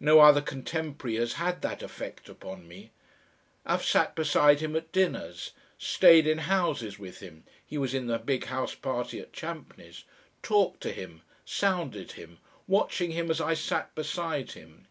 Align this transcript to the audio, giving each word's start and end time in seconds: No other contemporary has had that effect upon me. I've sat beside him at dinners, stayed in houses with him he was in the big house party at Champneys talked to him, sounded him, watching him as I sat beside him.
No 0.00 0.18
other 0.18 0.40
contemporary 0.42 1.14
has 1.18 1.34
had 1.34 1.62
that 1.62 1.80
effect 1.80 2.28
upon 2.28 2.66
me. 2.66 2.90
I've 3.64 3.84
sat 3.84 4.16
beside 4.16 4.58
him 4.58 4.74
at 4.74 4.90
dinners, 4.90 5.52
stayed 5.78 6.26
in 6.26 6.38
houses 6.38 6.98
with 6.98 7.20
him 7.20 7.44
he 7.64 7.78
was 7.78 7.94
in 7.94 8.08
the 8.08 8.18
big 8.18 8.46
house 8.46 8.74
party 8.74 9.20
at 9.20 9.32
Champneys 9.32 10.02
talked 10.42 10.80
to 10.80 10.92
him, 10.92 11.22
sounded 11.44 12.10
him, 12.18 12.38
watching 12.66 13.12
him 13.12 13.30
as 13.30 13.40
I 13.40 13.54
sat 13.54 13.94
beside 13.94 14.50
him. 14.50 14.88